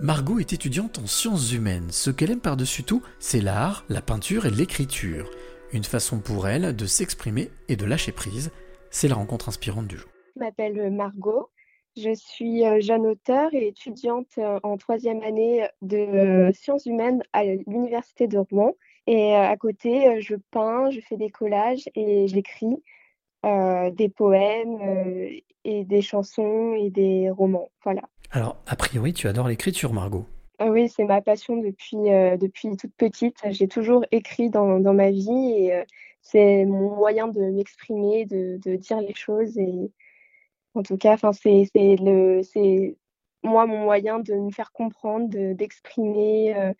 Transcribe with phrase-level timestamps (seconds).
[0.00, 1.90] Margot est étudiante en sciences humaines.
[1.92, 5.30] Ce qu'elle aime par-dessus tout, c'est l'art, la peinture et l'écriture.
[5.72, 8.50] Une façon pour elle de s'exprimer et de lâcher prise.
[8.90, 10.10] C'est la rencontre inspirante du jour.
[10.34, 11.48] Je m'appelle Margot.
[11.96, 17.22] Je suis euh, jeune auteure et étudiante euh, en troisième année de euh, sciences humaines
[17.32, 18.74] à l'université de Rouen.
[19.06, 22.82] Et à côté, je peins, je fais des collages et j'écris
[23.44, 24.78] des poèmes
[25.64, 27.68] et des chansons et des romans.
[27.82, 28.00] Voilà.
[28.30, 30.26] Alors, a priori, tu adores l'écriture, Margot.
[30.58, 33.38] Ah oui, c'est ma passion depuis, depuis toute petite.
[33.50, 35.84] J'ai toujours écrit dans, ma vie et
[36.22, 39.58] c'est mon moyen de m'exprimer, de, dire les choses.
[39.58, 39.90] Et
[40.74, 41.70] en tout cas, c'est
[43.44, 46.72] moi mon moyen de me faire comprendre, d'exprimer euh,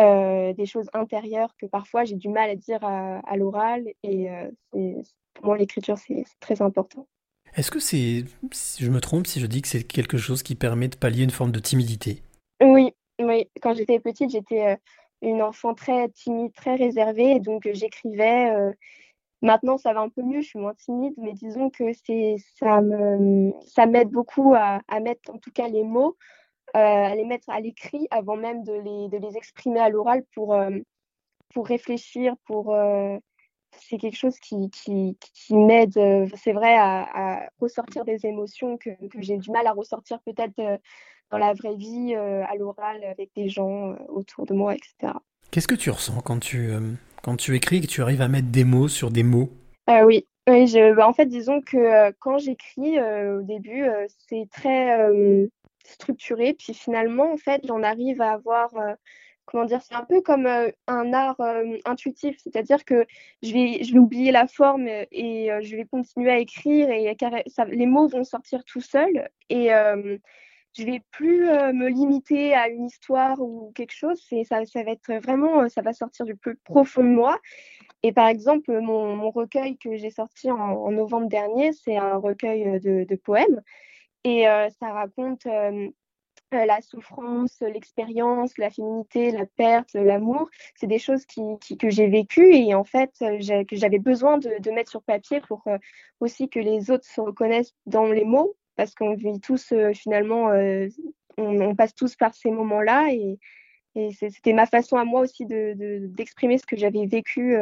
[0.00, 3.84] euh, des choses intérieures que parfois j'ai du mal à dire à, l'oral.
[4.02, 4.50] Et euh,
[5.34, 7.06] pour moi, l'écriture, c'est très important.
[7.56, 10.54] Est-ce que c'est, si je me trompe, si je dis que c'est quelque chose qui
[10.54, 12.22] permet de pallier une forme de timidité?
[12.62, 13.48] Oui, oui.
[13.60, 14.78] Quand j'étais petite, j'étais
[15.22, 18.52] une enfant très timide, très réservée, donc j'écrivais.
[19.42, 22.80] Maintenant, ça va un peu mieux, je suis moins timide, mais disons que c'est ça
[23.86, 26.16] m'aide beaucoup à, à, mettre en tout cas les mots,
[26.74, 30.56] à les mettre à l'écrit avant même de les, de les exprimer à l'oral pour,
[31.52, 32.74] pour réfléchir, pour
[33.72, 38.90] c'est quelque chose qui, qui, qui m'aide, euh, c'est vrai, à, ressortir des émotions que,
[39.08, 40.76] que j'ai du mal à ressortir peut-être euh,
[41.30, 45.12] dans la vraie vie, euh, à l'oral, avec des gens autour de moi, etc.
[45.50, 46.70] Qu'est-ce que tu ressens quand tu,
[47.22, 49.50] quand tu écris et que tu arrives à mettre des mots sur des mots?
[49.88, 53.84] Oui, oui je, bah, en fait, disons que quand j'écris, au début,
[54.28, 55.10] c'est très
[55.84, 58.70] structuré, puis finalement, en fait, j'en arrive à avoir
[59.50, 63.06] comment dire, c'est un peu comme euh, un art euh, intuitif, c'est-à-dire que
[63.42, 67.16] je vais, je vais oublier la forme et euh, je vais continuer à écrire et
[67.68, 69.70] les mots vont sortir tout seuls et
[70.78, 74.22] je vais plus me limiter à une histoire ou quelque chose.
[74.28, 77.40] C'est ça, ça va être vraiment, ça va sortir du plus profond de moi.
[78.04, 82.80] Et par exemple, mon, mon recueil que j'ai sorti en, novembre dernier, c'est un recueil
[82.80, 83.60] de, de poèmes
[84.22, 84.44] et
[84.78, 85.46] ça raconte
[86.52, 91.42] la souffrance, l'expérience, la féminité, la perte, l'amour, c'est des choses qui,
[91.78, 95.40] que j'ai vécues et en fait euh, que j'avais besoin de, de, mettre sur papier
[95.40, 95.78] pour euh,
[96.20, 100.50] aussi que les autres se reconnaissent dans les mots parce qu'on vit tous finalement,
[101.36, 103.38] on, passe tous par ces moments-là et,
[103.94, 107.58] et c'était ma façon à moi aussi d'exprimer de, ce que j'avais vécu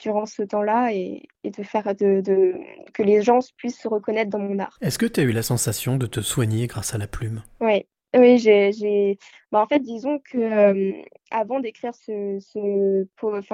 [0.00, 2.54] durant ce temps-là et, et, de faire de, de,
[2.92, 4.76] que les gens puissent se reconnaître dans mon art.
[4.80, 7.44] Est-ce que tu as eu la sensation de te soigner grâce à la plume?
[7.60, 9.18] Oui, oui, j'ai,
[9.52, 10.92] bah, en fait, disons que
[11.30, 13.06] avant d'écrire ce, ce,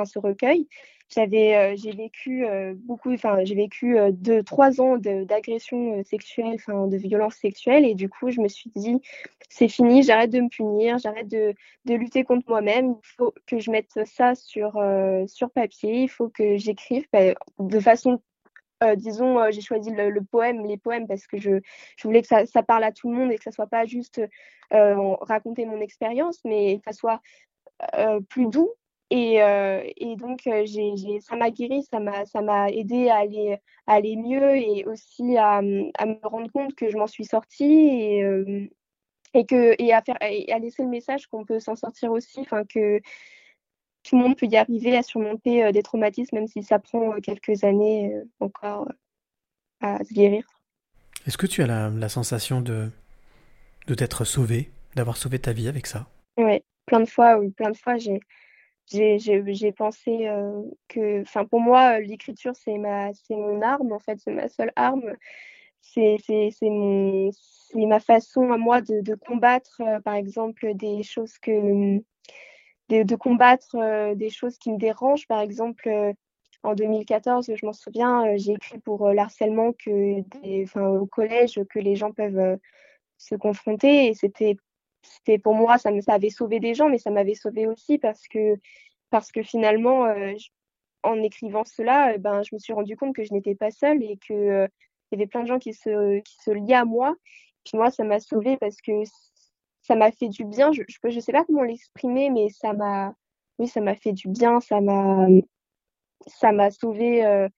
[0.06, 0.66] ce recueil,
[1.14, 2.44] j'avais, j'ai vécu
[2.76, 8.08] beaucoup, enfin, j'ai vécu deux, trois ans d'agression sexuelle, enfin, de violence sexuelle, et du
[8.08, 9.00] coup, je me suis dit,
[9.50, 13.58] c'est fini, j'arrête de me punir, j'arrête de, de lutter contre moi-même, il faut que
[13.58, 14.80] je mette ça sur,
[15.28, 18.20] sur papier, il faut que j'écrive bah, de façon
[18.82, 21.60] euh, disons, euh, j'ai choisi le, poème, les poèmes parce que je,
[21.96, 24.20] je voulais que ça, parle à tout le monde et que ça soit pas juste
[24.72, 27.20] euh, raconter mon expérience, mais que ça soit
[28.28, 28.70] plus doux.
[29.10, 33.94] Et, et donc, j'ai, ça m'a guéri, ça m'a, ça m'a aidé à aller, à
[33.94, 35.60] aller mieux et aussi à, à,
[36.06, 38.70] me rendre compte que je m'en suis sortie et,
[39.34, 42.40] et, que, et, à faire, et à laisser le message qu'on peut s'en sortir aussi,
[42.40, 43.00] enfin que
[44.06, 47.12] tout le monde peut y arriver à surmonter euh, des traumatismes, même si ça prend
[47.12, 48.88] euh, quelques années euh, encore
[49.80, 50.46] à se guérir.
[51.26, 52.90] Est-ce que tu as la, sensation de,
[53.88, 56.06] de t'être sauvé, d'avoir sauvé ta vie avec ça?
[56.38, 58.20] Oui, plein de fois, oui, plein de fois, j'ai,
[59.18, 60.28] j'ai, pensé
[60.88, 64.72] que, enfin, pour moi, l'écriture, c'est ma, c'est mon arme, en fait, c'est ma seule
[64.76, 65.14] arme.
[65.80, 71.02] C'est, c'est, c'est, mon, c'est ma façon à moi de, de combattre, par exemple, des
[71.02, 72.00] choses que,
[72.88, 75.26] de, combattre euh, des choses qui me dérangent.
[75.26, 76.12] Par exemple, euh,
[76.62, 80.20] en 2014, je m'en souviens, euh, j'ai écrit pour l'harcèlement que
[80.78, 82.58] au collège que les gens peuvent
[83.18, 84.06] se confronter.
[84.08, 84.56] Et c'était,
[85.02, 87.98] c'était pour moi, ça, me, ça avait sauvé des gens, mais ça m'avait sauvé aussi
[87.98, 88.56] parce que,
[89.10, 90.06] parce que finalement,
[91.02, 94.16] en écrivant cela, ben, je me suis rendu compte que je n'étais pas seule et
[94.16, 94.68] qu'il
[95.12, 97.14] il y avait plein de gens qui se, qui se liaient à moi.
[97.64, 98.92] Puis moi, ça m'a sauvée parce que
[99.86, 100.72] ça m'a fait du bien.
[100.72, 103.14] Je, je, je sais pas comment l'exprimer, mais ça m'a,
[103.58, 104.60] oui, ça m'a fait du bien.
[104.60, 105.26] Ça m'a,
[106.26, 107.48] ça m'a sauvé euh,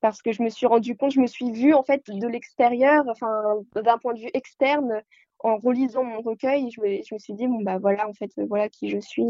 [0.00, 3.04] parce que je me suis rendu compte, je me suis vue en fait de l'extérieur,
[3.08, 3.30] enfin
[3.74, 5.02] d'un point de vue externe,
[5.40, 6.70] en relisant mon recueil.
[6.70, 9.24] Je me, je me suis dit bon bah voilà en fait voilà qui je suis,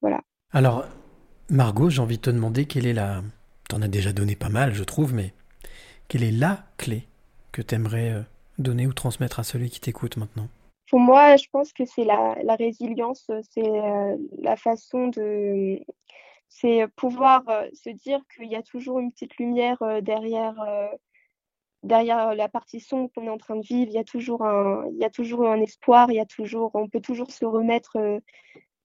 [0.00, 0.20] voilà.
[0.52, 0.84] Alors
[1.48, 3.22] Margot, j'ai envie de te demander quelle est la,
[3.68, 5.32] t'en as déjà donné pas mal, je trouve, mais
[6.08, 7.06] quelle est la clé
[7.52, 8.22] que tu aimerais euh,
[8.58, 10.48] donner ou transmettre à celui qui t'écoute maintenant?
[10.88, 13.70] Pour moi, je pense que c'est la, résilience, c'est
[14.38, 15.80] la façon de
[16.48, 17.42] c'est pouvoir
[17.72, 20.54] se dire qu'il y a toujours une petite lumière derrière,
[21.82, 23.90] derrière la partie sombre qu'on est en train de vivre.
[23.90, 26.70] Il y a toujours un, il y a toujours un espoir, il y a toujours,
[26.74, 27.96] on peut toujours se remettre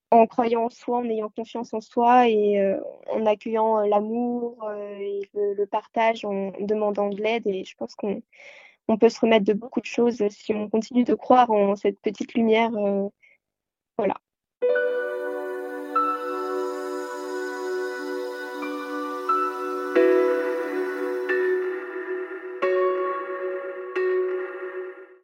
[0.09, 2.59] en croyant en soi, en ayant confiance en soi et
[3.11, 4.57] en accueillant l'amour
[4.99, 7.45] et le, partage, en demandant de l'aide.
[7.45, 8.23] Et je pense qu'on
[8.87, 11.99] on peut se remettre de beaucoup de choses si on continue de croire en cette
[12.01, 12.71] petite lumière.
[12.75, 13.07] Euh,
[13.97, 14.15] voilà.